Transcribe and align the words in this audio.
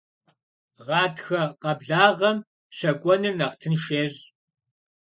Гъатхэ 0.85 1.41
къэблагъэм 1.61 2.37
щэкӀуэныр 2.77 3.35
нэхъ 3.39 3.55
тынш 3.61 3.83
ещӀ. 4.03 4.21